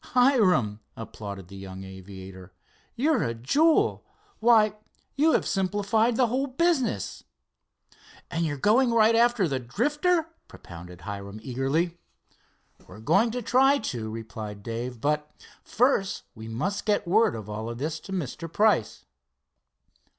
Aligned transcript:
"Hiram," 0.15 0.79
applauded 0.97 1.47
the 1.47 1.55
young 1.55 1.83
aviator, 1.83 2.51
"you're 2.95 3.21
a 3.21 3.35
jewel. 3.35 4.03
Why, 4.39 4.73
you 5.15 5.33
have 5.33 5.45
simplified 5.45 6.15
the 6.15 6.25
whole 6.25 6.47
business." 6.47 7.23
"And 8.31 8.43
you're 8.43 8.57
going 8.57 8.91
right 8.91 9.13
after 9.13 9.47
the 9.47 9.59
Drifter?" 9.59 10.29
propounded 10.47 11.01
Hiram 11.01 11.39
eagerly. 11.43 11.99
"'We're 12.87 12.99
going 13.01 13.29
to 13.29 13.43
try 13.43 13.77
to," 13.77 14.09
replied 14.09 14.63
Dave, 14.63 14.99
"but 14.99 15.29
first 15.63 16.23
we 16.33 16.47
must 16.47 16.87
get 16.87 17.07
word 17.07 17.35
of 17.35 17.47
all 17.47 17.71
this 17.75 17.99
to 17.99 18.11
Mr. 18.11 18.51
Price." 18.51 19.05